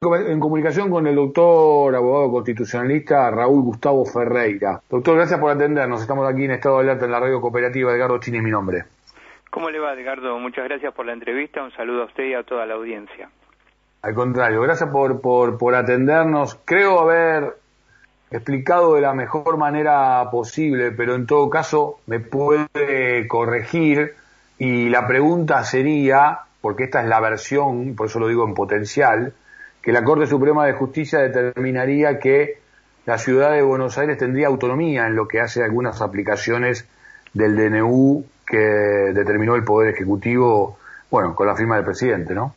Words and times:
en 0.00 0.38
comunicación 0.38 0.90
con 0.90 1.08
el 1.08 1.16
doctor 1.16 1.92
abogado 1.96 2.30
constitucionalista 2.30 3.32
Raúl 3.32 3.62
Gustavo 3.64 4.04
Ferreira. 4.04 4.80
Doctor, 4.88 5.16
gracias 5.16 5.40
por 5.40 5.50
atendernos. 5.50 6.00
Estamos 6.00 6.32
aquí 6.32 6.44
en 6.44 6.52
estado 6.52 6.76
de 6.76 6.82
alerta 6.84 7.06
en 7.06 7.10
la 7.10 7.18
radio 7.18 7.40
cooperativa. 7.40 7.92
Edgardo 7.92 8.20
Chini 8.20 8.38
es 8.38 8.44
mi 8.44 8.52
nombre. 8.52 8.84
¿Cómo 9.50 9.70
le 9.70 9.80
va, 9.80 9.94
Edgardo? 9.94 10.38
Muchas 10.38 10.66
gracias 10.66 10.94
por 10.94 11.04
la 11.04 11.14
entrevista. 11.14 11.64
Un 11.64 11.72
saludo 11.72 12.02
a 12.02 12.04
usted 12.04 12.26
y 12.26 12.34
a 12.34 12.44
toda 12.44 12.64
la 12.64 12.74
audiencia. 12.74 13.28
Al 14.02 14.14
contrario, 14.14 14.60
gracias 14.60 14.88
por, 14.88 15.20
por, 15.20 15.58
por 15.58 15.74
atendernos. 15.74 16.56
Creo 16.64 17.00
haber 17.00 17.56
explicado 18.30 18.94
de 18.94 19.00
la 19.00 19.14
mejor 19.14 19.56
manera 19.56 20.30
posible, 20.30 20.92
pero 20.92 21.16
en 21.16 21.26
todo 21.26 21.50
caso 21.50 21.98
me 22.06 22.20
puede 22.20 23.26
corregir 23.26 24.14
y 24.58 24.90
la 24.90 25.08
pregunta 25.08 25.64
sería, 25.64 26.38
porque 26.60 26.84
esta 26.84 27.02
es 27.02 27.08
la 27.08 27.18
versión, 27.18 27.96
por 27.96 28.06
eso 28.06 28.20
lo 28.20 28.28
digo 28.28 28.46
en 28.46 28.54
potencial, 28.54 29.34
que 29.88 29.92
la 29.92 30.04
Corte 30.04 30.26
Suprema 30.26 30.66
de 30.66 30.74
Justicia 30.74 31.20
determinaría 31.20 32.18
que 32.18 32.58
la 33.06 33.16
ciudad 33.16 33.52
de 33.52 33.62
Buenos 33.62 33.96
Aires 33.96 34.18
tendría 34.18 34.48
autonomía 34.48 35.06
en 35.06 35.16
lo 35.16 35.26
que 35.26 35.40
hace 35.40 35.64
algunas 35.64 36.02
aplicaciones 36.02 36.86
del 37.32 37.56
DNU 37.56 38.22
que 38.46 38.58
determinó 38.58 39.54
el 39.54 39.64
Poder 39.64 39.94
Ejecutivo, 39.94 40.76
bueno, 41.10 41.34
con 41.34 41.46
la 41.46 41.56
firma 41.56 41.76
del 41.76 41.86
presidente, 41.86 42.34
¿no? 42.34 42.54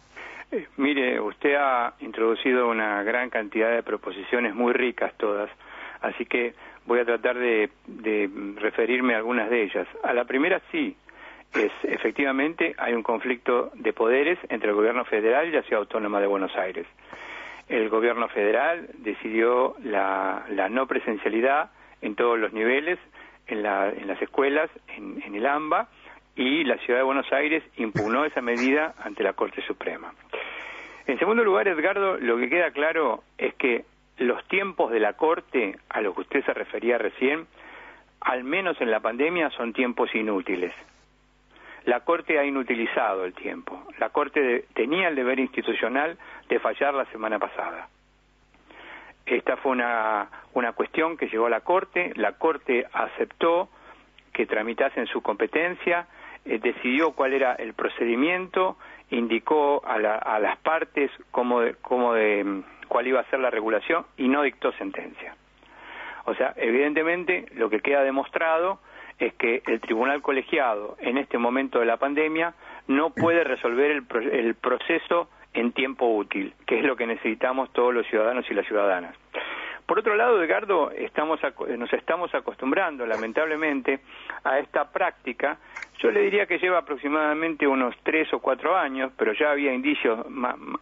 Eh, 0.51 0.67
mire, 0.75 1.21
usted 1.21 1.55
ha 1.57 1.93
introducido 2.01 2.69
una 2.69 3.01
gran 3.03 3.29
cantidad 3.29 3.71
de 3.71 3.81
proposiciones 3.81 4.53
muy 4.53 4.73
ricas 4.73 5.13
todas, 5.15 5.49
así 6.01 6.25
que 6.25 6.53
voy 6.85 6.99
a 6.99 7.05
tratar 7.05 7.37
de, 7.39 7.69
de 7.87 8.29
referirme 8.57 9.13
a 9.13 9.19
algunas 9.19 9.49
de 9.49 9.63
ellas. 9.63 9.87
A 10.03 10.13
la 10.13 10.25
primera 10.25 10.61
sí, 10.69 10.97
es 11.53 11.71
efectivamente 11.83 12.75
hay 12.77 12.93
un 12.93 13.03
conflicto 13.03 13.71
de 13.75 13.93
poderes 13.93 14.39
entre 14.49 14.69
el 14.69 14.75
gobierno 14.75 15.03
federal 15.05 15.47
y 15.47 15.51
la 15.51 15.63
ciudad 15.63 15.81
autónoma 15.81 16.21
de 16.21 16.27
Buenos 16.27 16.55
Aires. 16.55 16.85
El 17.67 17.89
gobierno 17.89 18.27
federal 18.29 18.89
decidió 18.97 19.75
la, 19.83 20.45
no 20.69 20.87
presencialidad 20.87 21.71
en 22.01 22.15
todos 22.15 22.39
los 22.39 22.53
niveles, 22.53 22.99
en, 23.47 23.63
las 23.63 24.21
escuelas, 24.21 24.69
en, 24.95 25.35
el 25.35 25.45
AMBA, 25.45 25.87
y 26.35 26.63
la 26.63 26.77
ciudad 26.77 26.99
de 26.99 27.03
Buenos 27.03 27.31
Aires 27.31 27.63
impugnó 27.77 28.25
esa 28.25 28.41
medida 28.41 28.93
ante 29.03 29.23
la 29.23 29.33
Corte 29.33 29.61
Suprema. 29.61 30.13
En 31.07 31.19
segundo 31.19 31.43
lugar, 31.43 31.67
Edgardo, 31.67 32.17
lo 32.17 32.37
que 32.37 32.49
queda 32.49 32.71
claro 32.71 33.23
es 33.37 33.53
que 33.55 33.85
los 34.17 34.45
tiempos 34.47 34.91
de 34.91 34.99
la 34.99 35.13
Corte, 35.13 35.77
a 35.89 36.01
los 36.01 36.15
que 36.15 36.21
usted 36.21 36.45
se 36.45 36.53
refería 36.53 36.97
recién, 36.97 37.47
al 38.21 38.43
menos 38.43 38.79
en 38.79 38.91
la 38.91 39.01
pandemia, 39.01 39.49
son 39.51 39.73
tiempos 39.73 40.13
inútiles 40.15 40.73
la 41.85 42.01
Corte 42.01 42.37
ha 42.37 42.45
inutilizado 42.45 43.25
el 43.25 43.33
tiempo. 43.33 43.83
La 43.99 44.09
Corte 44.09 44.65
tenía 44.73 45.07
el 45.07 45.15
deber 45.15 45.39
institucional 45.39 46.17
de 46.47 46.59
fallar 46.59 46.93
la 46.93 47.05
semana 47.05 47.39
pasada. 47.39 47.87
Esta 49.25 49.57
fue 49.57 49.71
una, 49.71 50.29
una 50.53 50.73
cuestión 50.73 51.17
que 51.17 51.27
llegó 51.27 51.45
a 51.45 51.49
la 51.49 51.61
Corte, 51.61 52.11
la 52.15 52.33
Corte 52.33 52.85
aceptó 52.91 53.69
que 54.33 54.45
tramitase 54.45 54.99
en 54.99 55.07
su 55.07 55.21
competencia, 55.21 56.07
eh, 56.45 56.59
decidió 56.59 57.11
cuál 57.11 57.33
era 57.33 57.53
el 57.53 57.73
procedimiento, 57.73 58.77
indicó 59.09 59.81
a, 59.85 59.99
las 59.99 60.57
partes 60.59 61.11
cómo, 61.31 61.61
cómo 61.81 62.13
de, 62.13 62.63
cuál 62.87 63.07
iba 63.07 63.19
a 63.19 63.29
ser 63.29 63.39
la 63.39 63.49
regulación 63.49 64.05
y 64.17 64.27
no 64.27 64.41
dictó 64.41 64.71
sentencia. 64.73 65.35
O 66.25 66.33
sea, 66.35 66.53
evidentemente 66.55 67.45
lo 67.53 67.69
que 67.69 67.81
queda 67.81 68.03
demostrado 68.03 68.79
es 69.21 69.33
que 69.35 69.61
el 69.67 69.79
tribunal 69.79 70.21
colegiado 70.21 70.97
en 70.99 71.17
este 71.17 71.37
momento 71.37 71.79
de 71.79 71.85
la 71.85 71.97
pandemia 71.97 72.53
no 72.87 73.11
puede 73.11 73.43
resolver 73.43 73.91
el, 73.91 74.55
proceso 74.55 75.29
en 75.53 75.71
tiempo 75.73 76.07
útil, 76.07 76.53
que 76.65 76.79
es 76.79 76.85
lo 76.85 76.95
que 76.95 77.05
necesitamos 77.05 77.71
todos 77.71 77.93
los 77.93 78.07
ciudadanos 78.07 78.49
y 78.49 78.53
las 78.55 78.65
ciudadanas. 78.65 79.15
Por 79.85 79.99
otro 79.99 80.15
lado, 80.15 80.41
Edgardo, 80.41 80.89
estamos, 80.91 81.39
nos 81.77 81.93
estamos 81.93 82.33
acostumbrando, 82.33 83.05
lamentablemente, 83.05 83.99
a 84.43 84.57
esta 84.57 84.91
práctica. 84.91 85.57
Yo 85.99 86.09
le 86.09 86.21
diría 86.21 86.47
que 86.47 86.57
lleva 86.57 86.79
aproximadamente 86.79 87.67
unos 87.67 87.95
tres 88.01 88.33
o 88.33 88.39
cuatro 88.39 88.75
años, 88.75 89.11
pero 89.17 89.33
ya 89.33 89.51
había 89.51 89.73
indicios 89.73 90.25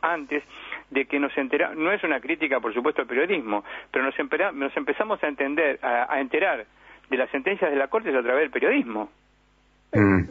antes 0.01 0.43
de 0.91 1.05
que 1.05 1.19
nos 1.19 1.35
enteramos, 1.37 1.77
no 1.77 1.91
es 1.91 2.03
una 2.03 2.21
crítica, 2.21 2.59
por 2.59 2.73
supuesto, 2.73 3.01
al 3.01 3.07
periodismo, 3.07 3.65
pero 3.91 4.05
nos, 4.05 4.15
nos 4.53 4.77
empezamos 4.77 5.21
a 5.23 5.27
entender, 5.27 5.79
a 5.81 6.19
enterar 6.21 6.65
de 7.09 7.17
las 7.17 7.29
sentencias 7.31 7.69
de 7.71 7.77
la 7.77 7.87
Corte 7.87 8.09
es 8.09 8.15
a 8.15 8.21
través 8.21 8.43
del 8.43 8.51
periodismo. 8.51 9.09
Mm. 9.93 10.29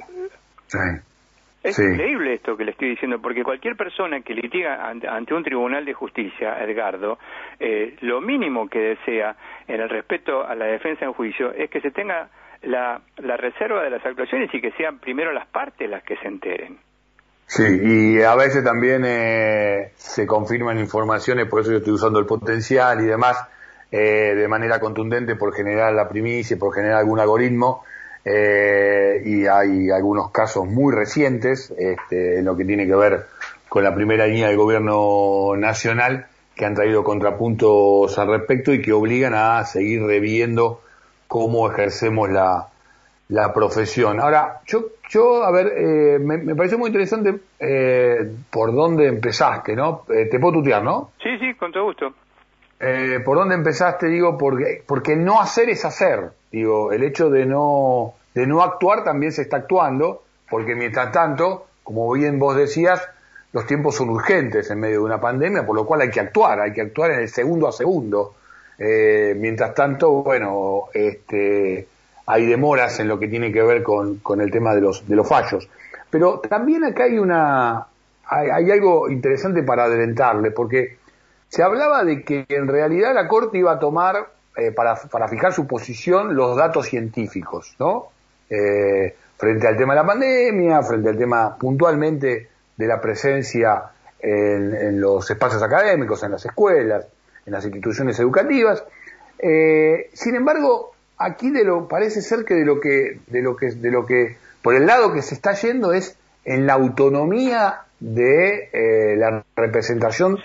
Es 1.63 1.79
increíble 1.79 2.35
esto 2.35 2.57
que 2.57 2.65
le 2.65 2.71
estoy 2.71 2.91
diciendo, 2.91 3.21
porque 3.21 3.43
cualquier 3.43 3.77
persona 3.77 4.21
que 4.21 4.33
litiga 4.33 4.89
ante, 4.89 5.35
un 5.35 5.43
tribunal 5.43 5.85
de 5.85 5.93
justicia, 5.93 6.63
Edgardo, 6.63 7.19
eh, 7.59 7.97
lo 8.01 8.21
mínimo 8.21 8.69
que 8.69 8.79
desea 8.79 9.35
en 9.67 9.81
el 9.81 9.89
respeto 9.89 10.47
a 10.47 10.55
la 10.55 10.67
defensa 10.67 11.05
en 11.05 11.13
juicio 11.13 11.53
es 11.53 11.69
que 11.69 11.81
se 11.81 11.91
tenga 11.91 12.29
la, 12.63 13.01
reserva 13.17 13.83
de 13.83 13.91
las 13.91 14.05
actuaciones 14.05 14.51
y 14.55 14.61
que 14.61 14.71
sean 14.73 14.99
primero 14.99 15.33
las 15.33 15.49
partes 15.49 15.91
las 15.91 16.03
que 16.05 16.17
se 16.17 16.29
enteren. 16.29 16.79
Sí, 17.47 17.65
y 17.65 18.23
a 18.23 18.37
veces 18.37 18.63
también 18.63 19.05
eh, 19.07 19.93
se 19.97 20.27
confirman 20.27 20.79
informaciones, 20.79 21.49
por 21.49 21.63
eso 21.63 21.73
yo 21.73 21.79
estoy 21.79 21.95
usando 21.95 22.19
el 22.19 22.27
potencial 22.27 23.01
y 23.01 23.07
demás, 23.07 23.43
eh, 23.91 24.35
de 24.35 24.49
manera 24.49 24.81
contundente 24.81 25.37
por 25.37 25.55
generar 25.55 25.93
la 25.93 26.09
primicia, 26.09 26.57
por 26.59 26.75
generar 26.75 26.99
algún 26.99 27.21
algoritmo, 27.21 27.85
eh, 28.25 29.23
y 29.25 29.47
hay 29.47 29.91
algunos 29.91 30.31
casos 30.31 30.67
muy 30.67 30.95
recientes 30.95 31.73
este, 31.79 32.39
en 32.39 32.45
lo 32.45 32.57
que 32.57 32.65
tiene 32.65 32.87
que 32.87 32.95
ver 32.95 33.27
con 33.69 33.85
la 33.85 33.95
primera 33.95 34.27
línea 34.27 34.49
del 34.49 34.57
gobierno 34.57 35.57
nacional 35.57 36.27
que 36.55 36.65
han 36.65 36.75
traído 36.75 37.05
contrapuntos 37.05 38.19
al 38.19 38.29
respecto 38.29 38.73
y 38.73 38.83
que 38.83 38.93
obligan 38.93 39.35
a 39.35 39.65
seguir 39.65 40.03
reviendo 40.03 40.81
cómo 41.29 41.71
ejercemos 41.71 42.29
la, 42.31 42.69
la 43.29 43.53
profesión. 43.53 44.21
Ahora, 44.21 44.61
yo, 44.67 44.87
yo 45.11 45.45
a 45.45 45.53
ver, 45.53 45.67
eh, 45.77 46.19
me, 46.19 46.55
pareció 46.55 46.79
muy 46.79 46.89
interesante 46.89 47.35
eh, 47.61 48.31
por 48.51 48.75
dónde 48.75 49.07
empezaste, 49.07 49.77
¿no? 49.77 50.05
Eh, 50.09 50.27
te 50.31 50.41
puedo 50.41 50.55
tutear, 50.55 50.83
¿no? 50.83 51.13
Sí, 51.23 51.31
sí, 51.39 51.55
con 51.55 51.71
todo 51.71 51.85
gusto. 51.85 52.13
Eh, 52.81 53.21
¿Por 53.25 53.37
dónde 53.37 53.55
empezaste? 53.55 54.07
Digo, 54.07 54.39
porque, 54.39 54.83
porque 54.87 55.17
no 55.17 55.41
hacer 55.41 55.69
es 55.69 55.85
hacer. 55.85 56.31
Digo, 56.51 56.93
el 56.93 57.03
hecho 57.03 57.31
de 57.31 57.45
no, 57.45 58.15
de 58.35 58.47
no 58.47 58.63
actuar 58.63 59.05
también 59.05 59.33
se 59.33 59.43
está 59.43 59.59
actuando, 59.59 60.23
porque 60.49 60.75
mientras 60.75 61.13
tanto, 61.13 61.67
como 61.83 62.13
bien 62.13 62.39
vos 62.39 62.57
decías, 62.57 63.03
los 63.53 63.67
tiempos 63.67 63.97
son 63.97 64.11
urgentes 64.11 64.71
en 64.71 64.79
medio 64.79 64.99
de 64.99 65.05
una 65.05 65.21
pandemia, 65.21 65.67
por 65.67 65.75
lo 65.75 65.87
cual 65.87 66.03
hay 66.03 66.11
que 66.11 66.21
actuar, 66.21 66.61
hay 66.61 66.73
que 66.73 66.83
actuar 66.83 67.13
en 67.13 67.21
el 67.21 67.29
segundo 67.29 67.67
a 67.67 67.73
segundo. 67.73 68.35
Eh, 68.79 69.35
mientras 69.37 69.75
tanto, 69.75 70.23
bueno, 70.23 70.85
este, 70.95 71.89
hay 72.27 72.47
demoras 72.47 73.01
en 73.01 73.09
lo 73.09 73.19
que 73.19 73.27
tiene 73.27 73.53
que 73.53 73.63
ver 73.63 73.83
con, 73.83 74.19
con 74.19 74.41
el 74.41 74.51
tema 74.51 74.75
de 74.75 74.83
los, 74.83 75.09
de 75.09 75.17
los 75.17 75.27
fallos. 75.27 75.69
Pero 76.11 76.39
también 76.41 76.85
acá 76.85 77.05
hay 77.05 77.19
una, 77.19 77.87
hay, 78.27 78.51
hay 78.51 78.71
algo 78.71 79.09
interesante 79.09 79.63
para 79.63 79.85
adelantarle, 79.85 80.53
porque 80.53 80.98
se 81.49 81.63
hablaba 81.63 82.05
de 82.05 82.23
que 82.23 82.47
en 82.49 82.69
realidad 82.69 83.15
la 83.15 83.29
Corte 83.29 83.59
iba 83.59 83.73
a 83.73 83.79
tomar, 83.79 84.29
eh, 84.57 84.73
para, 84.73 84.97
para, 85.11 85.29
fijar 85.29 85.53
su 85.53 85.67
posición, 85.67 86.35
los 86.35 86.57
datos 86.57 86.87
científicos, 86.87 87.75
¿no? 87.79 88.09
Eh, 88.51 89.15
frente 89.37 89.69
al 89.69 89.77
tema 89.77 89.95
de 89.95 90.01
la 90.01 90.07
pandemia, 90.07 90.83
frente 90.83 91.09
al 91.09 91.17
tema 91.17 91.57
puntualmente 91.57 92.49
de 92.77 92.87
la 92.87 93.01
presencia 93.01 93.83
en, 94.21 95.01
los 95.01 95.31
espacios 95.31 95.63
académicos, 95.63 96.23
en 96.23 96.33
las 96.33 96.45
escuelas, 96.45 97.07
en 97.47 97.53
las 97.53 97.65
instituciones 97.65 98.19
educativas. 98.19 98.85
Eh, 99.39 100.11
sin 100.13 100.35
embargo, 100.35 100.93
aquí 101.17 101.51
de 101.51 101.65
lo 101.65 101.89
parece 101.89 102.21
ser 102.21 102.45
que 102.45 102.55
de 102.55 102.65
lo 102.65 102.81
que 102.81 103.21
de 103.29 103.43
lo 103.43 103.57
que 103.57 103.71
de 103.71 103.91
lo 103.91 104.07
que 104.07 104.37
por 104.63 104.75
el 104.75 104.87
lado 104.87 105.13
que 105.13 105.23
se 105.23 105.35
está 105.35 105.53
yendo 105.55 105.93
es 105.93 106.17
en 106.45 106.67
la 106.67 106.75
autonomía 106.75 107.83
de 108.01 108.71
eh, 108.73 109.17
la 109.17 109.45
representación 109.57 110.39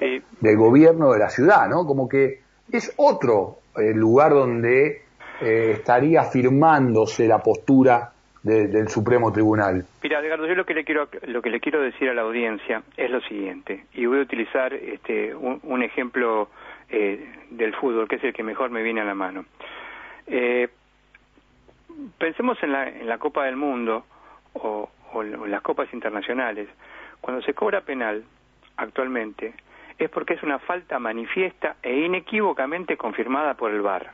del 0.44 0.58
gobierno 0.58 1.14
de 1.14 1.20
la 1.20 1.30
ciudad, 1.30 1.70
¿no? 1.70 1.88
Como 1.88 2.10
que 2.10 2.42
es 2.70 2.94
otro 2.98 3.60
eh, 3.78 3.94
lugar 3.94 4.32
donde 4.32 5.04
eh, 5.40 5.72
estaría 5.72 6.24
firmándose 6.24 7.30
la 7.30 7.40
postura 7.40 8.10
del 8.44 8.90
Supremo 8.90 9.32
Tribunal. 9.32 9.86
Mira, 10.04 10.20
Edgardo, 10.20 10.46
yo 10.46 10.56
lo 10.56 10.66
que 10.66 10.74
le 10.74 10.84
quiero 10.84 11.08
lo 11.28 11.42
que 11.42 11.50
le 11.50 11.62
quiero 11.62 11.80
decir 11.80 12.10
a 12.10 12.14
la 12.14 12.24
audiencia 12.24 12.84
es 12.98 13.10
lo 13.10 13.22
siguiente 13.22 13.86
y 13.94 14.06
voy 14.06 14.20
a 14.20 14.24
utilizar 14.24 14.74
este 14.74 15.34
un, 15.34 15.82
ejemplo 15.82 16.50
del 16.90 17.74
fútbol 17.76 18.10
que 18.10 18.18
es 18.18 18.24
el 18.26 18.34
que 18.34 18.44
mejor 18.44 18.70
me 18.70 18.84
viene 18.84 19.00
a 19.00 19.06
la 19.06 19.16
mano. 19.16 19.46
pensemos 22.18 22.62
en 22.64 22.74
la, 22.74 22.90
en 22.90 23.08
la 23.08 23.18
Copa 23.18 23.46
del 23.46 23.56
Mundo 23.56 24.04
o, 24.56 24.90
o 25.14 25.24
en 25.24 25.50
las 25.50 25.62
copas 25.62 25.88
internacionales 25.94 26.68
cuando 27.22 27.42
se 27.44 27.54
cobra 27.54 27.80
penal 27.80 28.26
actualmente 28.76 29.54
es 29.98 30.10
porque 30.10 30.34
es 30.34 30.44
una 30.44 30.60
falta 30.60 31.00
manifiesta 31.00 31.76
e 31.82 32.00
inequívocamente 32.00 32.98
confirmada 32.98 33.54
por 33.56 33.72
el 33.72 33.82
VAR. 33.82 34.12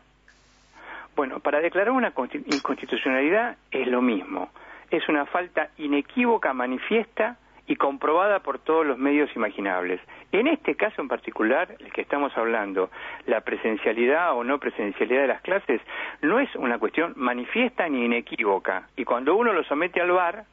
Bueno, 1.15 1.39
para 1.39 1.59
declarar 1.59 1.91
una 1.91 2.13
inconstitucionalidad 2.45 3.57
es 3.71 3.87
lo 3.87 4.01
mismo. 4.01 4.49
Es 4.89 5.07
una 5.09 5.25
falta 5.25 5.69
inequívoca, 5.77 6.53
manifiesta 6.53 7.37
y 7.67 7.75
comprobada 7.75 8.39
por 8.39 8.57
todos 8.57 8.85
los 8.85 8.97
medios 8.97 9.29
imaginables. 9.35 10.01
En 10.31 10.47
este 10.47 10.75
caso 10.75 11.01
en 11.01 11.07
particular, 11.07 11.75
el 11.79 11.91
que 11.93 12.01
estamos 12.01 12.35
hablando, 12.35 12.89
la 13.27 13.41
presencialidad 13.41 14.33
o 14.33 14.43
no 14.43 14.57
presencialidad 14.59 15.21
de 15.21 15.27
las 15.27 15.41
clases, 15.41 15.79
no 16.21 16.39
es 16.39 16.53
una 16.55 16.79
cuestión 16.79 17.13
manifiesta 17.15 17.87
ni 17.87 18.05
inequívoca. 18.05 18.87
Y 18.95 19.05
cuando 19.05 19.35
uno 19.35 19.53
lo 19.53 19.63
somete 19.63 20.01
al 20.01 20.11
VAR, 20.11 20.45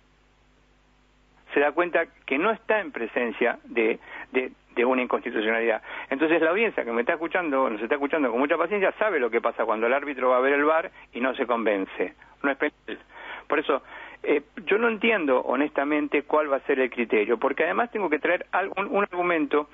se 1.54 1.60
da 1.60 1.72
cuenta 1.72 2.04
que 2.26 2.36
no 2.36 2.50
está 2.50 2.80
en 2.80 2.92
presencia 2.92 3.58
de, 3.64 3.98
de, 4.32 4.52
una 4.84 5.02
inconstitucionalidad. 5.02 5.82
Entonces 6.10 6.40
la 6.40 6.50
audiencia 6.50 6.84
que 6.84 6.92
me 6.92 7.00
está 7.00 7.14
escuchando, 7.14 7.68
nos 7.70 7.80
está 7.80 7.94
escuchando 7.94 8.30
con 8.30 8.38
mucha 8.38 8.56
paciencia, 8.56 8.92
sabe 8.98 9.20
lo 9.20 9.30
que 9.30 9.40
pasa 9.40 9.64
cuando 9.64 9.86
el 9.86 9.92
árbitro 9.92 10.30
va 10.30 10.38
a 10.38 10.40
ver 10.40 10.54
el 10.54 10.64
VAR 10.64 10.90
y 11.12 11.20
no 11.20 11.34
se 11.34 11.46
convence. 11.46 12.14
No 12.42 12.50
es 12.50 12.58
penal. 12.58 12.98
Por 13.46 13.58
eso, 13.58 13.82
eh, 14.22 14.42
yo 14.66 14.78
no 14.78 14.88
entiendo 14.88 15.40
honestamente 15.40 16.22
cuál 16.22 16.52
va 16.52 16.56
a 16.56 16.60
ser 16.60 16.80
el 16.80 16.90
criterio, 16.90 17.38
porque 17.38 17.64
además 17.64 17.90
tengo 17.90 18.10
que 18.10 18.18
traer 18.18 18.46
algún, 18.52 18.86
un 18.86 19.04
argumento 19.04 19.68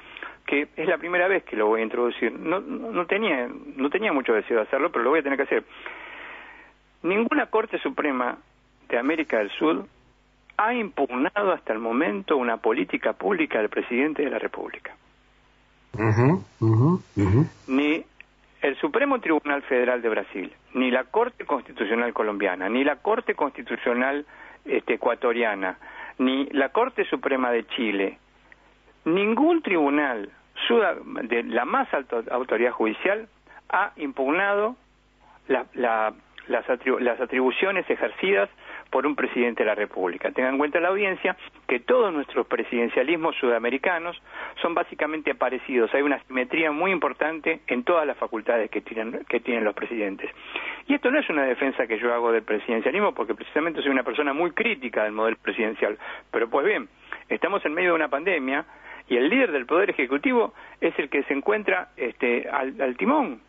que 0.47 0.69
es 0.77 0.89
la 0.89 0.99
primera 0.99 1.29
vez 1.29 1.45
que 1.45 1.57
lo 1.57 1.67
voy 1.67 1.81
a 1.81 1.85
introducir. 1.85 2.33
No, 2.33 2.61
no, 2.61 3.07
tenía, 3.07 3.49
no 3.77 3.91
tenía 3.91 4.13
mucho 4.13 4.33
deseo 4.33 4.59
de 4.59 4.63
hacerlo, 4.65 4.91
pero 4.91 5.05
lo 5.05 5.11
voy 5.11 5.21
a 5.21 5.23
tener 5.23 5.39
que 5.39 5.45
hacer. 5.45 5.65
Ninguna 7.03 7.47
Corte 7.47 7.79
Suprema 7.79 8.39
de 8.89 8.99
América 8.99 9.39
del 9.39 9.51
Sur 9.51 9.87
ha 10.57 10.75
impugnado 10.75 11.53
hasta 11.53 11.73
el 11.73 11.79
momento 11.79 12.37
una 12.37 12.59
política 12.59 13.13
pública 13.13 13.59
del 13.59 13.69
presidente 13.69 14.23
de 14.23 14.31
la 14.31 14.39
República. 14.39 14.95
Ni 17.67 18.05
el 18.63 18.77
Supremo 18.77 19.21
Tribunal 19.21 19.63
Federal 19.63 20.01
de 20.03 20.09
Brasil, 20.09 20.53
ni 20.75 20.91
la 20.91 21.05
Corte 21.05 21.45
Constitucional 21.45 22.13
Colombiana, 22.13 22.69
ni 22.69 22.85
la 22.85 22.97
Corte 22.97 23.35
Constitucional 23.35 24.25
este, 24.65 24.95
Ecuatoriana, 24.95 25.79
ni 26.19 26.47
la 26.51 26.69
Corte 26.71 27.05
Suprema 27.05 27.51
de 27.51 27.67
Chile, 27.67 28.19
ningún 29.05 29.63
tribunal 29.63 30.31
de 31.25 31.43
la 31.43 31.65
más 31.65 31.93
alta 31.93 32.23
autoridad 32.31 32.73
judicial 32.73 33.29
ha 33.69 33.93
impugnado 33.97 34.77
las, 36.49 36.65
las 37.01 37.21
atribuciones 37.21 37.89
ejercidas 37.89 38.49
por 38.91 39.07
un 39.07 39.17
presidente 39.17 39.63
de 39.63 39.69
la 39.69 39.75
República. 39.75 40.31
Tengan 40.33 40.53
en 40.53 40.59
cuenta 40.59 40.81
la 40.81 40.89
audiencia 40.89 41.37
que 41.67 41.81
todos 41.81 42.13
nuestros 42.13 42.47
presidencialismos 42.47 43.35
sudamericanos 43.37 44.21
son 44.61 44.75
básicamente 44.75 45.35
parecidos. 45.35 45.93
Hay 45.95 46.03
una 46.03 46.23
simetría 46.25 46.73
muy 46.73 46.91
importante 46.91 47.61
en 47.67 47.85
todas 47.85 48.07
las 48.07 48.17
facultades 48.19 48.71
que 48.71 48.83
tienen, 48.83 49.25
que 49.29 49.41
tienen 49.41 49.65
los 49.65 49.75
presidentes. 49.75 50.31
Y 50.87 50.95
esto 50.95 51.11
no 51.11 51.19
es 51.19 51.29
una 51.31 51.45
defensa 51.45 51.87
que 51.87 51.99
yo 51.99 52.13
hago 52.13 52.33
del 52.33 52.43
presidencialismo, 52.43 53.15
porque 53.15 53.35
precisamente 53.35 53.81
soy 53.81 53.91
una 53.91 54.03
persona 54.03 54.33
muy 54.33 54.51
crítica 54.51 55.05
del 55.05 55.13
modelo 55.13 55.37
presidencial. 55.41 55.97
Pero 56.31 56.51
pues 56.51 56.67
bien, 56.67 56.89
estamos 57.29 57.65
en 57.65 57.73
medio 57.73 57.91
de 57.91 57.97
una 57.97 58.09
pandemia 58.09 58.65
y 59.09 59.17
el 59.17 59.29
líder 59.29 59.53
del 59.53 59.67
Poder 59.67 59.91
Ejecutivo 59.91 60.55
es 60.81 60.99
el 60.99 61.09
que 61.09 61.23
se 61.25 61.35
encuentra 61.35 61.91
este, 61.97 62.49
al, 62.49 62.97
timón. 62.97 63.41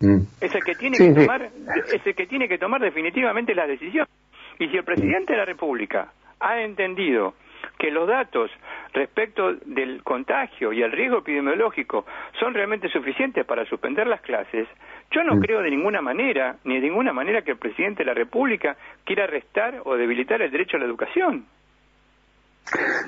Mm. 0.00 0.18
Es 0.40 0.54
el 0.54 0.64
que 0.64 0.74
tiene 0.74 0.98
que 0.98 1.12
tomar, 1.12 1.50
es 1.92 2.06
el 2.06 2.14
que 2.14 2.26
tiene 2.26 2.48
que 2.48 2.58
tomar 2.58 2.80
definitivamente 2.80 3.54
la 3.54 3.66
decisión. 3.66 4.06
Y 4.58 4.68
si 4.68 4.76
el 4.76 4.84
presidente 4.84 5.32
de 5.32 5.38
la 5.38 5.44
República 5.44 6.12
ha 6.40 6.60
entendido 6.60 7.34
que 7.78 7.90
los 7.90 8.08
datos 8.08 8.50
respecto 8.92 9.52
del 9.66 10.02
contagio 10.02 10.72
y 10.72 10.82
el 10.82 10.92
riesgo 10.92 11.18
epidemiológico 11.18 12.06
son 12.38 12.54
realmente 12.54 12.88
suficientes 12.88 13.44
para 13.44 13.66
suspender 13.66 14.06
las 14.06 14.20
clases, 14.22 14.66
yo 15.10 15.22
no 15.24 15.36
mm. 15.36 15.40
creo 15.40 15.62
de 15.62 15.70
ninguna 15.70 16.00
manera, 16.00 16.56
ni 16.64 16.76
de 16.76 16.88
ninguna 16.88 17.12
manera 17.12 17.42
que 17.42 17.52
el 17.52 17.58
presidente 17.58 18.02
de 18.02 18.06
la 18.06 18.14
República 18.14 18.76
quiera 19.04 19.26
restar 19.26 19.82
o 19.84 19.96
debilitar 19.96 20.40
el 20.42 20.50
derecho 20.50 20.76
a 20.76 20.80
la 20.80 20.86
educación. 20.86 21.44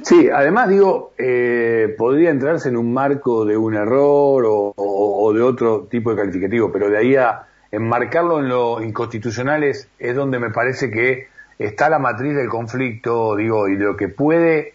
Sí, 0.03 0.29
además 0.33 0.69
digo, 0.69 1.13
eh, 1.19 1.95
podría 1.99 2.31
entrarse 2.31 2.69
en 2.69 2.77
un 2.77 2.93
marco 2.93 3.45
de 3.45 3.57
un 3.57 3.75
error 3.75 4.45
o, 4.47 4.73
de 5.33 5.43
otro 5.43 5.87
tipo 5.91 6.11
de 6.11 6.17
calificativo, 6.17 6.73
pero 6.73 6.91
de 6.91 6.99
ahí 6.99 7.17
a 7.17 7.47
enmarcarlo 7.71 8.41
en 8.41 8.49
lo 8.49 8.83
inconstitucional 8.83 9.63
es 9.65 9.89
donde 10.15 10.39
me 10.39 10.51
parece 10.51 10.91
que 10.91 11.29
está 11.59 11.91
la 11.91 11.99
matriz 11.99 12.35
del 12.35 12.49
conflicto, 12.49 13.37
digo, 13.37 13.69
y 13.69 13.77
de 13.77 13.85
lo 13.85 13.97
que 13.97 14.09
puede 14.09 14.75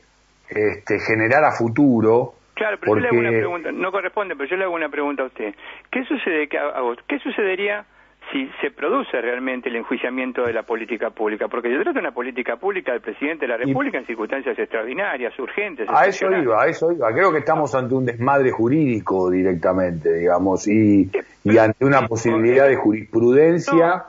este, 0.50 1.00
generar 1.00 1.44
a 1.45 1.51
futuro. 1.51 2.35
Claro, 2.55 2.77
pero 2.79 2.95
yo 2.95 3.01
le 3.01 3.07
hago 3.07 3.19
una 3.19 3.29
pregunta, 3.29 3.71
no 3.71 3.91
corresponde, 3.91 4.35
pero 4.35 4.50
yo 4.50 4.57
le 4.57 4.63
hago 4.65 4.75
una 4.75 4.89
pregunta 4.89 5.23
a 5.23 5.25
usted. 5.27 5.55
¿Qué 5.91 6.03
sucede 6.05 6.47
¿Qué 6.47 7.19
sucedería 7.19 7.85
si 8.33 8.50
se 8.62 8.71
produce 8.71 9.21
realmente 9.21 9.69
el 9.69 9.75
enjuiciamiento 9.75 10.44
de 10.44 10.53
la 10.53 10.63
política 10.63 11.12
pública? 11.12 11.47
Porque 11.47 11.71
yo 11.71 11.75
trata 11.75 11.94
de 11.94 12.00
una 12.00 12.12
política 12.12 12.57
pública 12.57 12.91
del 12.91 13.01
presidente 13.01 13.45
de 13.45 13.47
la 13.47 13.57
República 13.57 14.00
en 14.00 14.07
circunstancias 14.07 14.57
extraordinarias, 14.57 15.38
urgentes. 15.38 15.88
A 15.88 16.07
eso 16.07 16.30
iba, 16.31 16.63
a 16.63 16.68
eso 16.68 16.91
iba. 16.91 17.13
Creo 17.13 17.31
que 17.31 17.38
estamos 17.38 17.75
ante 17.75 17.94
un 17.94 18.06
desmadre 18.06 18.50
jurídico 18.51 19.30
directamente, 19.30 20.12
digamos, 20.12 20.68
y, 20.68 21.12
y 21.44 21.57
ante 21.59 21.85
una 21.85 22.07
posibilidad 22.07 22.68
de 22.68 22.75
jurisprudencia. 22.75 24.06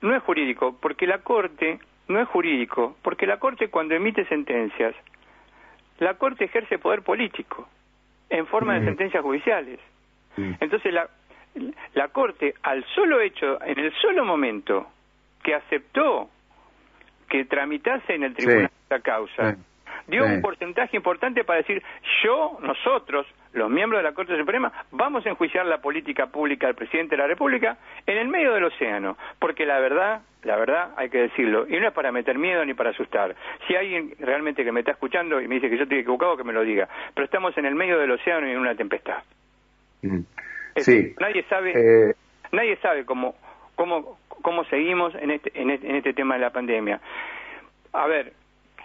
no 0.00 0.16
es 0.16 0.22
jurídico, 0.22 0.74
porque 0.80 1.06
la 1.06 1.18
Corte 1.18 1.78
no 2.08 2.20
es 2.20 2.28
jurídico, 2.28 2.96
porque 3.02 3.26
la 3.26 3.38
Corte 3.38 3.68
cuando 3.68 3.94
emite 3.94 4.24
sentencias, 4.28 4.94
la 5.98 6.14
Corte 6.14 6.46
ejerce 6.46 6.78
poder 6.78 7.02
político 7.02 7.68
en 8.30 8.46
forma 8.46 8.78
de 8.78 8.86
sentencias 8.86 9.22
judiciales. 9.22 9.78
Entonces 10.60 10.94
la, 10.94 11.08
la 11.94 12.08
Corte, 12.08 12.54
al 12.62 12.84
solo 12.94 13.20
hecho, 13.20 13.62
en 13.62 13.78
el 13.78 13.92
solo 13.94 14.24
momento 14.24 14.88
que 15.42 15.54
aceptó 15.54 16.30
que 17.28 17.44
tramitase 17.44 18.14
en 18.14 18.24
el 18.24 18.34
tribunal 18.34 18.70
la 18.88 19.00
causa, 19.00 19.56
dio 20.06 20.24
un 20.24 20.40
porcentaje 20.40 20.96
importante 20.96 21.44
para 21.44 21.58
decir 21.58 21.82
yo, 22.24 22.58
nosotros, 22.62 23.26
los 23.52 23.70
miembros 23.70 24.00
de 24.00 24.04
la 24.04 24.14
Corte 24.14 24.36
Suprema, 24.36 24.72
vamos 24.90 25.24
a 25.26 25.30
enjuiciar 25.30 25.66
la 25.66 25.78
política 25.78 26.26
pública 26.26 26.66
del 26.66 26.76
presidente 26.76 27.16
de 27.16 27.22
la 27.22 27.28
República 27.28 27.76
en 28.06 28.16
el 28.16 28.28
medio 28.28 28.54
del 28.54 28.64
océano, 28.64 29.18
porque 29.38 29.66
la 29.66 29.78
verdad, 29.78 30.22
la 30.42 30.56
verdad 30.56 30.94
hay 30.96 31.10
que 31.10 31.18
decirlo, 31.18 31.66
y 31.68 31.78
no 31.78 31.88
es 31.88 31.92
para 31.92 32.10
meter 32.10 32.38
miedo 32.38 32.64
ni 32.64 32.74
para 32.74 32.90
asustar. 32.90 33.36
Si 33.66 33.74
hay 33.74 33.94
alguien 33.94 34.14
realmente 34.18 34.64
que 34.64 34.72
me 34.72 34.80
está 34.80 34.92
escuchando 34.92 35.40
y 35.40 35.48
me 35.48 35.56
dice 35.56 35.68
que 35.68 35.76
yo 35.76 35.82
estoy 35.82 35.98
equivocado, 35.98 36.36
que 36.36 36.44
me 36.44 36.52
lo 36.52 36.62
diga, 36.62 36.88
pero 37.14 37.26
estamos 37.26 37.56
en 37.58 37.66
el 37.66 37.74
medio 37.74 37.98
del 37.98 38.10
océano 38.10 38.48
y 38.48 38.52
en 38.52 38.58
una 38.58 38.74
tempestad. 38.74 39.22
Mm. 40.02 40.20
Sí. 40.80 41.14
nadie 41.20 41.44
sabe, 41.44 41.72
eh, 41.74 42.14
nadie 42.52 42.76
sabe 42.76 43.04
cómo, 43.04 43.34
cómo, 43.74 44.18
cómo 44.42 44.64
seguimos 44.64 45.14
en 45.14 45.30
este, 45.30 45.50
en 45.54 45.70
este, 45.70 45.88
en 45.88 45.96
este 45.96 46.12
tema 46.12 46.34
de 46.34 46.40
la 46.40 46.50
pandemia. 46.50 47.00
A 47.92 48.06
ver, 48.06 48.32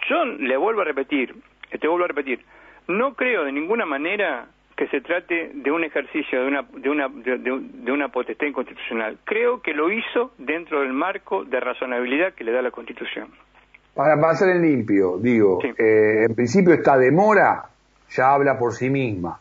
yo 0.08 0.24
le 0.24 0.56
vuelvo 0.56 0.82
a 0.82 0.84
repetir, 0.84 1.34
te 1.70 1.88
vuelvo 1.88 2.04
a 2.04 2.08
repetir, 2.08 2.40
no 2.88 3.14
creo 3.14 3.44
de 3.44 3.52
ninguna 3.52 3.86
manera 3.86 4.46
que 4.76 4.88
se 4.88 5.00
trate 5.00 5.52
de 5.54 5.70
un 5.70 5.84
ejercicio 5.84 6.40
de 6.40 6.48
una, 6.48 6.62
de 6.62 6.90
una, 6.90 7.08
de, 7.08 7.92
una 7.92 8.08
potestad 8.08 8.46
inconstitucional. 8.46 9.18
Creo 9.24 9.62
que 9.62 9.72
lo 9.72 9.90
hizo 9.90 10.32
dentro 10.38 10.80
del 10.80 10.92
marco 10.92 11.44
de 11.44 11.60
razonabilidad 11.60 12.34
que 12.34 12.44
le 12.44 12.52
da 12.52 12.60
la 12.60 12.70
Constitución. 12.70 13.28
Para, 13.94 14.20
pasar 14.20 14.48
en 14.48 14.62
limpio, 14.62 15.18
digo, 15.18 15.60
eh, 15.62 16.24
en 16.28 16.34
principio 16.34 16.74
esta 16.74 16.98
demora 16.98 17.66
ya 18.10 18.34
habla 18.34 18.58
por 18.58 18.72
sí 18.72 18.90
misma, 18.90 19.38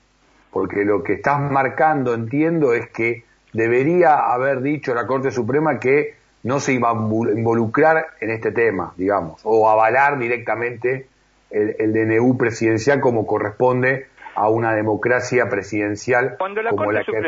porque 0.54 0.86
lo 0.86 1.04
que 1.04 1.14
estás 1.14 1.40
marcando, 1.52 2.14
entiendo, 2.14 2.74
es 2.74 2.90
que 2.90 3.24
debería 3.54 4.18
haber 4.18 4.62
dicho 4.62 4.94
la 4.94 5.08
Corte 5.08 5.32
Suprema 5.32 5.80
que 5.80 6.16
no 6.44 6.60
se 6.60 6.74
iba 6.74 6.92
a 6.92 6.94
involucrar 6.94 8.06
en 8.22 8.30
este 8.30 8.52
tema, 8.52 8.94
digamos, 8.96 9.42
o 9.44 9.70
avalar 9.70 10.20
directamente 10.20 11.08
el, 11.50 11.94
DNU 11.94 12.38
presidencial 12.38 13.00
como 13.00 13.26
corresponde 13.26 14.08
a 14.36 14.50
una 14.50 14.74
democracia 14.74 15.50
presidencial 15.50 16.38
como, 16.38 16.92
la 16.92 17.04
que, 17.04 17.22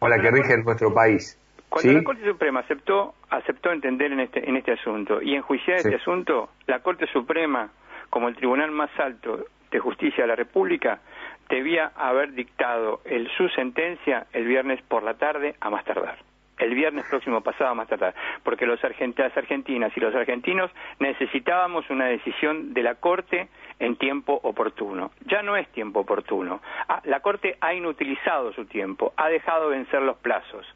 la 0.00 0.20
que 0.20 0.30
rige 0.30 0.54
en 0.54 0.64
nuestro 0.64 0.92
país. 0.94 1.38
Cuando 1.68 1.92
la 1.92 2.04
Corte 2.04 2.24
Suprema 2.24 2.60
aceptó, 2.60 3.14
aceptó 3.28 3.72
entender 3.72 4.12
en 4.12 4.20
este, 4.20 4.48
en 4.48 4.56
este 4.56 4.72
asunto 4.72 5.20
y 5.20 5.34
enjuiciar 5.34 5.78
este 5.78 5.96
asunto, 5.96 6.50
la 6.66 6.80
Corte 6.80 7.06
Suprema, 7.12 7.70
como 8.08 8.28
el 8.28 8.36
tribunal 8.36 8.70
más 8.70 8.90
alto 8.98 9.44
de 9.70 9.78
justicia 9.78 10.24
de 10.24 10.28
la 10.28 10.36
República, 10.36 11.00
debía 11.48 11.92
haber 11.96 12.32
dictado 12.32 13.00
el, 13.04 13.28
su 13.36 13.48
sentencia 13.50 14.26
el 14.32 14.46
viernes 14.46 14.80
por 14.82 15.02
la 15.02 15.14
tarde 15.14 15.54
a 15.60 15.70
más 15.70 15.84
tardar 15.84 16.18
el 16.58 16.74
viernes 16.74 17.04
próximo 17.08 17.40
pasado 17.40 17.74
más 17.74 17.88
tarde, 17.88 18.14
porque 18.42 18.66
los 18.66 18.80
las 18.82 19.36
argentinas 19.36 19.92
y 19.96 20.00
los 20.00 20.14
argentinos 20.14 20.70
necesitábamos 20.98 21.88
una 21.90 22.06
decisión 22.06 22.74
de 22.74 22.82
la 22.82 22.96
Corte 22.96 23.48
en 23.78 23.96
tiempo 23.96 24.38
oportuno. 24.42 25.12
Ya 25.26 25.42
no 25.42 25.56
es 25.56 25.68
tiempo 25.68 26.00
oportuno. 26.00 26.60
Ah, 26.88 27.00
la 27.04 27.20
Corte 27.20 27.56
ha 27.60 27.74
inutilizado 27.74 28.52
su 28.52 28.64
tiempo, 28.64 29.12
ha 29.16 29.28
dejado 29.28 29.68
vencer 29.68 30.02
los 30.02 30.16
plazos. 30.18 30.66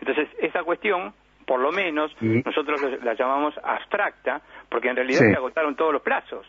Entonces, 0.00 0.28
esa 0.38 0.62
cuestión, 0.64 1.14
por 1.46 1.60
lo 1.60 1.72
menos, 1.72 2.14
nosotros 2.20 2.80
la 3.02 3.14
llamamos 3.14 3.54
abstracta, 3.62 4.42
porque 4.68 4.88
en 4.88 4.96
realidad 4.96 5.20
se 5.20 5.36
agotaron 5.36 5.76
todos 5.76 5.92
los 5.92 6.02
plazos. 6.02 6.46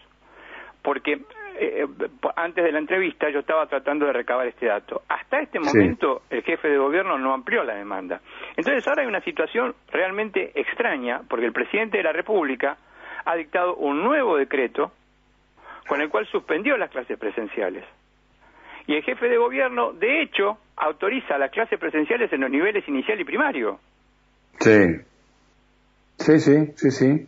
Porque 0.81 1.21
eh, 1.59 1.85
eh, 1.85 2.07
antes 2.35 2.63
de 2.63 2.71
la 2.71 2.79
entrevista 2.79 3.29
yo 3.29 3.39
estaba 3.39 3.67
tratando 3.67 4.05
de 4.05 4.13
recabar 4.13 4.47
este 4.47 4.67
dato. 4.67 5.03
Hasta 5.07 5.39
este 5.41 5.59
momento 5.59 6.23
el 6.29 6.43
jefe 6.43 6.69
de 6.69 6.77
gobierno 6.77 7.17
no 7.17 7.33
amplió 7.33 7.63
la 7.63 7.75
demanda. 7.75 8.21
Entonces 8.55 8.87
ahora 8.87 9.03
hay 9.03 9.07
una 9.07 9.21
situación 9.21 9.75
realmente 9.91 10.51
extraña 10.55 11.21
porque 11.27 11.45
el 11.45 11.53
presidente 11.53 11.97
de 11.97 12.03
la 12.03 12.11
República 12.11 12.77
ha 13.25 13.35
dictado 13.35 13.75
un 13.75 14.03
nuevo 14.03 14.37
decreto 14.37 14.91
con 15.87 16.01
el 16.01 16.09
cual 16.09 16.25
suspendió 16.27 16.77
las 16.77 16.89
clases 16.89 17.17
presenciales. 17.17 17.83
Y 18.87 18.95
el 18.95 19.03
jefe 19.03 19.29
de 19.29 19.37
gobierno, 19.37 19.93
de 19.93 20.21
hecho, 20.21 20.57
autoriza 20.75 21.37
las 21.37 21.51
clases 21.51 21.79
presenciales 21.79 22.31
en 22.33 22.41
los 22.41 22.49
niveles 22.49 22.87
inicial 22.87 23.19
y 23.19 23.23
primario. 23.23 23.79
Sí, 24.59 24.97
sí, 26.17 26.39
sí, 26.39 26.73
sí, 26.75 26.91
sí. 26.91 27.27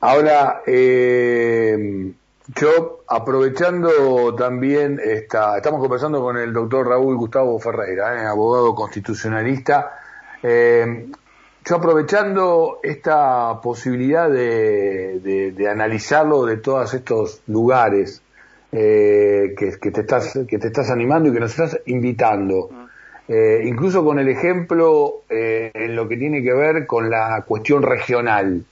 Ahora, 0.00 0.60
eh, 0.66 2.12
yo 2.48 3.04
aprovechando 3.08 4.34
también, 4.34 5.00
esta, 5.02 5.56
estamos 5.56 5.80
conversando 5.80 6.20
con 6.20 6.36
el 6.36 6.52
doctor 6.52 6.88
Raúl 6.88 7.16
Gustavo 7.16 7.58
Ferreira, 7.58 8.22
eh, 8.22 8.26
abogado 8.26 8.74
constitucionalista. 8.74 9.98
Eh, 10.42 11.06
yo 11.64 11.76
aprovechando 11.76 12.80
esta 12.82 13.60
posibilidad 13.62 14.28
de, 14.28 15.52
de, 15.56 15.68
analizarlo 15.68 16.44
de 16.44 16.58
todos 16.58 16.92
estos 16.92 17.40
lugares 17.46 18.20
eh, 18.70 19.54
que, 19.56 19.90
te 19.90 20.02
estás, 20.02 20.38
que 20.46 20.58
te 20.58 20.66
estás 20.66 20.90
animando 20.90 21.30
y 21.30 21.32
que 21.32 21.40
nos 21.40 21.52
estás 21.52 21.80
invitando, 21.86 22.68
incluso 23.62 24.04
con 24.04 24.18
el 24.18 24.28
ejemplo 24.28 25.22
en 25.30 25.96
lo 25.96 26.06
que 26.06 26.18
tiene 26.18 26.42
que 26.42 26.52
ver 26.52 26.86
con 26.86 27.08
la 27.08 27.42
cuestión 27.48 27.82
regional. 27.82 28.66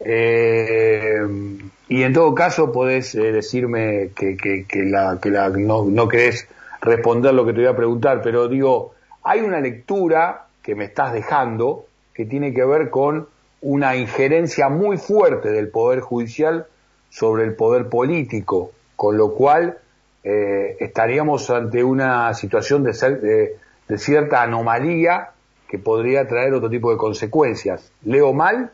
Y 0.00 2.02
en 2.02 2.12
todo 2.12 2.34
caso 2.34 2.72
podés 2.72 3.12
decirme 3.12 4.10
que, 4.14 4.36
que, 4.36 4.64
que, 4.66 4.84
la, 4.84 5.18
que 5.22 5.30
la, 5.30 5.48
no, 5.50 5.84
no 5.84 6.08
querés 6.08 6.48
responder 6.80 7.34
lo 7.34 7.46
que 7.46 7.52
te 7.52 7.60
voy 7.60 7.68
a 7.68 7.76
preguntar, 7.76 8.20
pero 8.22 8.48
digo, 8.48 8.94
hay 9.22 9.40
una 9.40 9.60
lectura 9.60 10.46
que 10.62 10.74
me 10.74 10.84
estás 10.84 11.12
dejando 11.12 11.86
que 12.12 12.26
tiene 12.26 12.52
que 12.52 12.64
ver 12.64 12.90
con 12.90 13.28
una 13.60 13.96
injerencia 13.96 14.68
muy 14.68 14.98
fuerte 14.98 15.50
del 15.50 15.68
Poder 15.68 16.00
Judicial 16.00 16.66
sobre 17.08 17.44
el 17.44 17.54
poder 17.54 17.88
político, 17.88 18.72
con 18.96 19.16
lo 19.16 19.34
cual 19.34 19.78
eh, 20.22 20.76
estaríamos 20.80 21.48
ante 21.50 21.82
una 21.82 22.34
situación 22.34 22.82
de, 22.82 23.56
de, 23.88 23.98
cierta 23.98 24.42
anomalía 24.42 25.30
que 25.68 25.78
podría 25.78 26.28
traer 26.28 26.54
otro 26.54 26.68
tipo 26.68 26.90
de 26.90 26.96
consecuencias. 26.96 27.90
¿Leo 28.04 28.32
mal? 28.32 28.72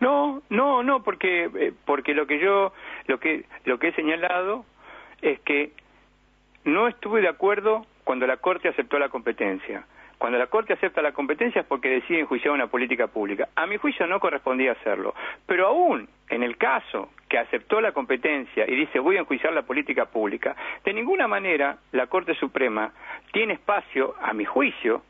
No, 0.00 0.42
no, 0.50 0.82
no, 0.82 1.02
porque 1.02 1.50
eh, 1.54 1.72
porque 1.84 2.14
lo 2.14 2.26
que 2.26 2.38
yo 2.38 2.72
lo 3.06 3.18
que 3.18 3.44
lo 3.64 3.78
que 3.78 3.88
he 3.88 3.92
señalado 3.92 4.64
es 5.22 5.40
que 5.40 5.72
no 6.64 6.88
estuve 6.88 7.20
de 7.20 7.28
acuerdo 7.28 7.86
cuando 8.04 8.26
la 8.26 8.36
Corte 8.36 8.68
aceptó 8.68 8.98
la 8.98 9.08
competencia. 9.08 9.86
Cuando 10.18 10.38
la 10.38 10.46
Corte 10.46 10.72
acepta 10.72 11.02
la 11.02 11.12
competencia 11.12 11.60
es 11.60 11.66
porque 11.66 11.90
decide 11.90 12.20
enjuiciar 12.20 12.54
una 12.54 12.68
política 12.68 13.06
pública. 13.06 13.48
A 13.54 13.66
mi 13.66 13.76
juicio 13.76 14.06
no 14.06 14.18
correspondía 14.18 14.72
hacerlo. 14.72 15.14
Pero 15.46 15.66
aún 15.66 16.08
en 16.30 16.42
el 16.42 16.56
caso 16.56 17.10
que 17.28 17.38
aceptó 17.38 17.80
la 17.80 17.92
competencia 17.92 18.64
y 18.68 18.74
dice 18.74 18.98
voy 18.98 19.16
a 19.16 19.20
enjuiciar 19.20 19.52
la 19.52 19.62
política 19.62 20.06
pública, 20.06 20.56
de 20.84 20.94
ninguna 20.94 21.28
manera 21.28 21.78
la 21.92 22.06
Corte 22.06 22.34
Suprema 22.34 22.92
tiene 23.32 23.54
espacio, 23.54 24.14
a 24.20 24.32
mi 24.32 24.44
juicio, 24.44 25.02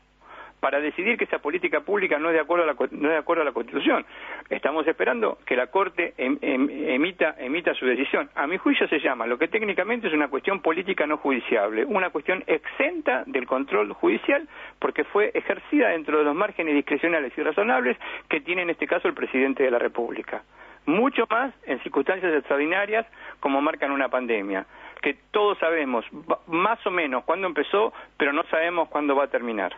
para 0.59 0.79
decidir 0.79 1.17
que 1.17 1.25
esa 1.25 1.39
política 1.39 1.81
pública 1.81 2.17
no 2.17 2.29
es 2.29 2.33
de 2.33 2.41
acuerdo 2.41 2.63
a 2.63 2.67
la, 2.67 2.73
no 2.73 3.07
es 3.07 3.13
de 3.13 3.17
acuerdo 3.17 3.41
a 3.41 3.45
la 3.45 3.51
Constitución. 3.51 4.05
Estamos 4.49 4.87
esperando 4.87 5.37
que 5.45 5.55
la 5.55 5.67
Corte 5.67 6.13
em, 6.17 6.37
em, 6.41 6.69
emita, 6.89 7.35
emita 7.37 7.73
su 7.73 7.85
decisión. 7.85 8.29
A 8.35 8.47
mi 8.47 8.57
juicio 8.57 8.87
se 8.87 8.99
llama 8.99 9.27
lo 9.27 9.37
que 9.37 9.47
técnicamente 9.47 10.07
es 10.07 10.13
una 10.13 10.29
cuestión 10.29 10.61
política 10.61 11.05
no 11.05 11.17
judiciable, 11.17 11.85
una 11.85 12.09
cuestión 12.09 12.43
exenta 12.47 13.23
del 13.25 13.45
control 13.45 13.93
judicial 13.93 14.47
porque 14.79 15.03
fue 15.03 15.31
ejercida 15.33 15.89
dentro 15.89 16.17
de 16.17 16.23
los 16.23 16.35
márgenes 16.35 16.75
discrecionales 16.75 17.33
y 17.37 17.43
razonables 17.43 17.97
que 18.29 18.41
tiene 18.41 18.63
en 18.63 18.71
este 18.71 18.87
caso 18.87 19.07
el 19.07 19.13
presidente 19.13 19.63
de 19.63 19.71
la 19.71 19.79
República. 19.79 20.43
Mucho 20.85 21.25
más 21.29 21.53
en 21.65 21.79
circunstancias 21.83 22.33
extraordinarias 22.33 23.05
como 23.41 23.61
marcan 23.61 23.91
una 23.91 24.07
pandemia, 24.07 24.65
que 25.01 25.15
todos 25.31 25.57
sabemos 25.59 26.05
más 26.47 26.85
o 26.85 26.91
menos 26.91 27.23
cuándo 27.25 27.45
empezó, 27.45 27.93
pero 28.17 28.33
no 28.33 28.43
sabemos 28.43 28.87
cuándo 28.89 29.15
va 29.15 29.25
a 29.25 29.27
terminar. 29.27 29.75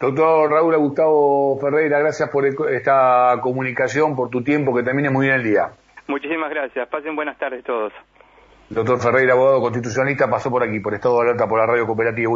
Doctor 0.00 0.50
Raúl 0.50 0.76
Gustavo 0.76 1.58
Ferreira, 1.60 1.98
gracias 2.00 2.28
por 2.30 2.46
esta 2.46 3.38
comunicación, 3.40 4.16
por 4.16 4.28
tu 4.28 4.42
tiempo, 4.42 4.74
que 4.74 4.82
termine 4.82 5.08
muy 5.08 5.26
bien 5.26 5.36
el 5.36 5.44
día. 5.44 5.70
Muchísimas 6.08 6.50
gracias. 6.50 6.88
Pasen 6.88 7.16
buenas 7.16 7.38
tardes 7.38 7.64
todos. 7.64 7.92
Doctor 8.68 8.98
Ferreira, 9.00 9.34
abogado 9.34 9.60
constitucionalista, 9.60 10.28
pasó 10.28 10.50
por 10.50 10.62
aquí, 10.62 10.80
por 10.80 10.94
Estado 10.94 11.16
de 11.16 11.22
Alerta, 11.22 11.46
por 11.46 11.58
la 11.58 11.66
Radio 11.66 11.86
Cooperativa. 11.86 12.30